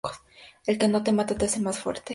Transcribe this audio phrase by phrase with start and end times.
[0.65, 2.09] Lo que no te mata te hace más fuerte